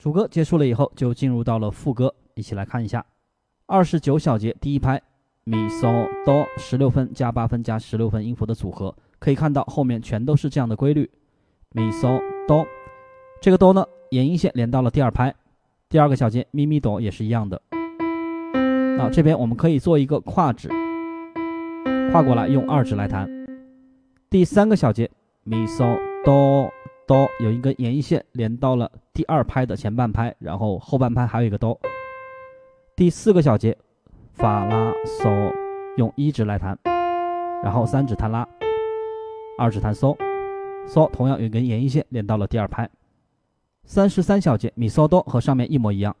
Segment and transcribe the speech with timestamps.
[0.00, 3.04] 主歌结束了以后，就进入到了副歌，一起来看一下。
[3.66, 4.98] 二十九小节第一拍，
[5.44, 11.10] 咪嗦哆，十六分加八分加十六分音符的组合，可以看到后面全都是这样的规律。
[11.72, 12.18] 咪嗦
[12.48, 12.66] 哆，
[13.42, 15.34] 这个哆呢，延音线连到了第二拍，
[15.90, 17.60] 第二个小节咪咪哆也是一样的。
[18.96, 20.70] 那这边我们可以做一个跨指，
[22.10, 23.28] 跨过来用二指来弹。
[24.30, 25.10] 第三个小节
[25.44, 26.72] 咪嗦哆。
[27.10, 31.76] 哆有一根延音线连到了第二拍的前半拍，然后后半拍还有一个哆。
[32.94, 33.76] 第四个小节，
[34.34, 35.52] 法拉嗦
[35.96, 36.78] 用一指来弹，
[37.64, 38.46] 然后三指弹拉，
[39.58, 40.16] 二指弹嗦，
[40.86, 42.88] 嗦同样有一根延音线连到了第二拍。
[43.84, 46.14] 三十三小节咪嗦哆和上面一模一样，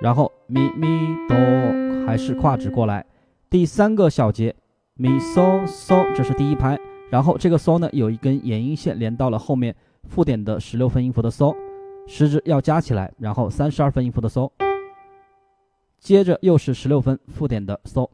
[0.00, 0.88] 然后咪咪
[1.28, 1.36] 哆
[2.06, 3.04] 还是跨指过来。
[3.50, 4.56] 第三个小节
[4.94, 6.80] 咪嗦嗦，这是第一拍。
[7.10, 11.56] 然后这个嗦呢，有一根延音线连到了后面附点的十六分音符的嗦，
[12.06, 14.50] 食指要加起来，然后三十二分音符的嗦，
[15.98, 18.06] 接着又是十六分附点的嗦，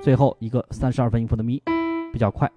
[0.00, 1.60] 最后一个三十二分音符的咪，
[2.12, 2.48] 比较快，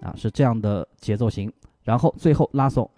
[0.00, 1.52] 啊，是这样的节奏型。
[1.84, 2.88] 然后最后拉嗦，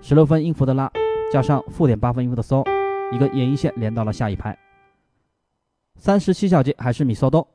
[0.00, 0.88] 十六分音符的拉，
[1.32, 2.64] 加上附点八分音符的嗦，
[3.12, 4.56] 一个延音线连到了下一拍。
[5.96, 7.46] 三十七小节还是咪嗦哆。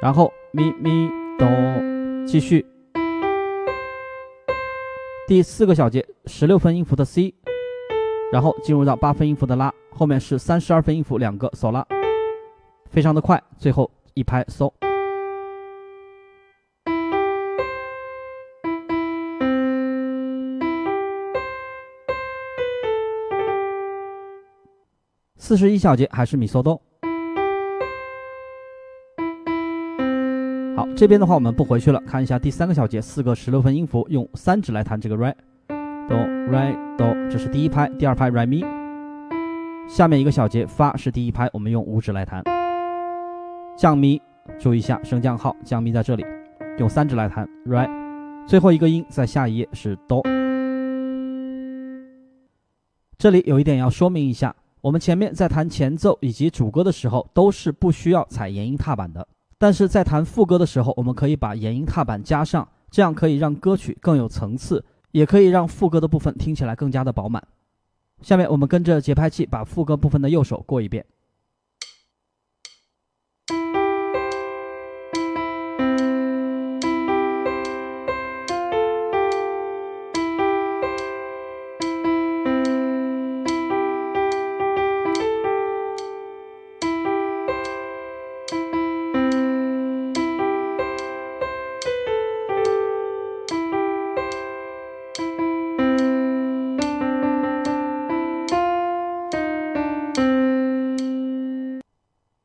[0.00, 1.46] 然后咪咪哆，
[2.26, 2.64] 继续。
[5.28, 7.34] 第四个小节十六分音符的 C，
[8.32, 11.86] 然后进入到八分音符的拉，后面是三十二分音符两个嗦拉，
[12.88, 14.72] 非常的快，最后一拍嗦。
[25.36, 26.80] 四十一小节还是咪嗦哆。
[30.80, 35.30] 好，这边的话我们不回去了，看一下第三个小节，四个十六分音符，用三指来弹这个 re
[35.68, 36.14] do
[36.50, 38.64] re do，这是第一拍，第二拍 re mi。
[39.86, 42.42] 下面一个小节发是第一拍，我们用五指来弹。
[43.76, 44.22] 降咪，
[44.58, 46.24] 注意一下升降号，降咪在这里，
[46.78, 47.86] 用三指来弹 re。
[48.46, 50.22] 最后一个音在下一页是 do。
[53.18, 59.28] 这里有一点要说明一下，我们前面在弹前奏以及主歌的时候，都是不需要踩延音踏板的。
[59.60, 67.46] 但是在弹副歌的时候，我们可以把延音踏板加上，这样可以让歌曲更有层次，也可以让副歌的部分听起来更加的饱满。
[68.22, 71.04] 下面我们跟着节拍器把副歌部分的右手过一遍。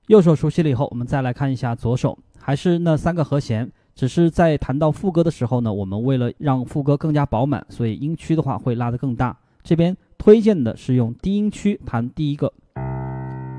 [0.08, 9.36] 右手熟悉了以后，我们再来看一下左手，还是那三个和弦，只是在弹到副歌的时候呢，我们为了让副歌更加饱满，所以音区的话会拉得更大。
[9.64, 12.54] 这边推荐的是用低音区弹第一个，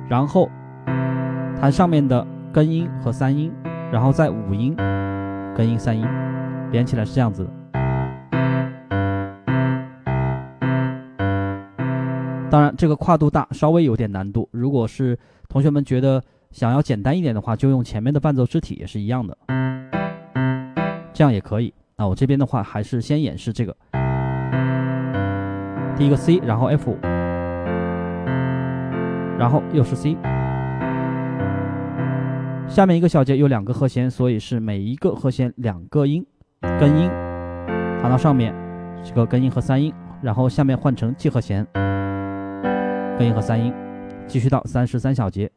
[0.08, 0.48] 然后
[1.60, 3.52] 弹上面的根音和三音，
[3.90, 4.72] 然后再五音
[5.56, 6.06] 根音三音
[6.70, 7.50] 连起来是这样子的。
[12.48, 14.48] 当然，这个跨度大，稍微有点难度。
[14.52, 15.18] 如果是
[15.48, 19.36] 同学们觉得，想要简单一点的话，就用前面的伴奏肢体也是一样的，
[21.12, 21.72] 这样也可以。
[21.96, 23.76] 那我这边的话，还是先演示这个，
[25.96, 26.96] 第一个 C，然后 F，
[29.38, 30.16] 然后又是 C。
[32.68, 36.26] 下面一个小节有两个和弦，所以是每一个和弦两个音，
[36.78, 37.08] 根音
[38.02, 38.54] 弹到上面，
[39.02, 41.66] 这个根音和三音，然后下面换成 G 和弦，
[43.18, 43.72] 根音和三音，
[44.26, 45.50] 继续到三十三小节。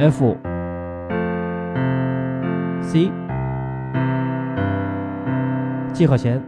[0.00, 0.34] F
[2.80, 3.12] C
[5.92, 6.40] G 和弦，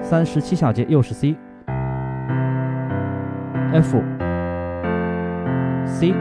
[0.00, 1.36] 三十七小节又是 C
[3.74, 4.02] F
[5.84, 6.14] C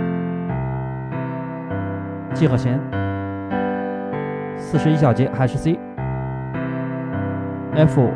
[2.34, 2.78] G 和弦，
[4.58, 5.80] 四十一小节还是 C
[7.76, 8.10] F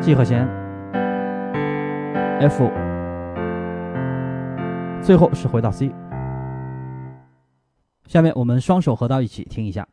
[0.00, 0.48] G 和弦
[2.40, 2.79] F。
[5.02, 5.92] 最后是回到 C，
[8.06, 9.88] 下面我们双手合到一起听一下。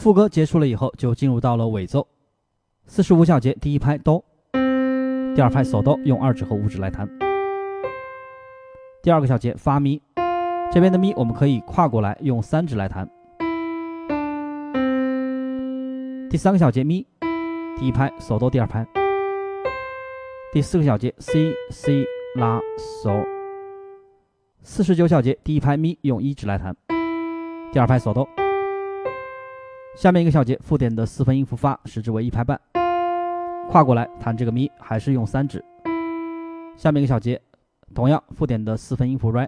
[0.00, 2.08] 副歌结束了以后，就进入到了尾奏。
[2.86, 4.24] 四十五小节第一拍哆，
[5.34, 7.06] 第二拍嗦哆，用二指和五指来弹。
[9.02, 10.00] 第二个小节发咪，
[10.72, 13.06] 这边的咪我们可以跨过来用三指来弹。
[16.30, 17.06] 第三个小节咪，
[17.78, 18.86] 第一拍嗦哆，第二拍。
[20.50, 22.06] 第四个小节 C C
[22.36, 22.58] 拉
[23.04, 23.22] 嗦。
[24.62, 26.74] 四十九小节第一拍咪用一指来弹，
[27.70, 28.26] 第二拍嗦哆。
[30.00, 32.58] 下面一个小节附点的四分音符发，时值为一拍半。
[33.68, 35.62] 跨过来弹这个咪，还是用三指。
[36.74, 37.38] 下面一个小节，
[37.94, 39.46] 同样附点的四分音符 re，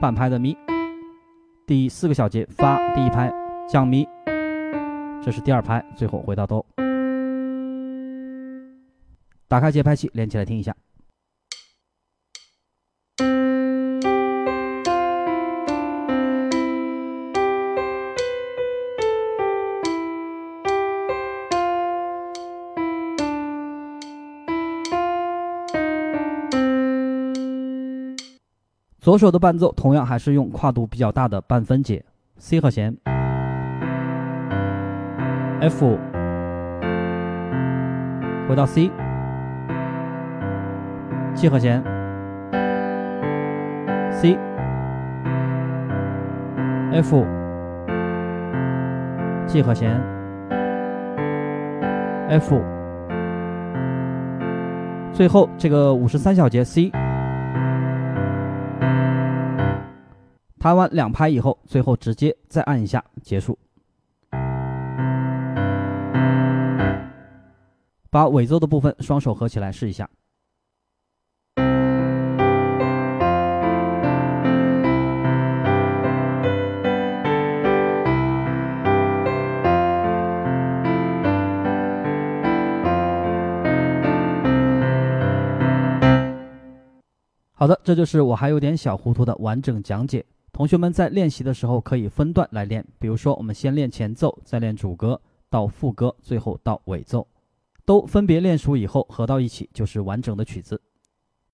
[0.00, 0.56] 半拍的咪。
[1.66, 3.28] 第四个小节发第一拍
[3.68, 4.06] 降咪，
[5.20, 6.64] 这是第二拍，最后回到哆。
[9.48, 10.72] 打开节拍器，连起来听一下。
[29.04, 32.02] 左手的伴奏同样还是用跨度比较大的半分解
[32.38, 32.96] ，C 和弦
[35.60, 35.98] ，F，
[38.48, 38.90] 回到 C，G
[41.50, 41.84] 和弦
[44.10, 44.32] ，C，F，G
[49.60, 50.00] 和弦
[52.30, 52.58] ，F，
[55.12, 56.90] 最后这个五十三小节 C。
[60.64, 63.58] 弹完两拍以后，最后直接再按一下结束。
[68.08, 70.08] 把尾奏的部分双手合起来试一下。
[87.52, 90.24] 好的，这就是我还有点小糊涂的完整讲解。
[90.54, 95.20] 同学们在练习的时候可以分段来练，比如说我们先练前奏，再练主歌，
[95.50, 97.26] 到副歌，最后到尾奏，
[97.84, 100.80] 都分别练熟以后合到一起就是完整的曲子。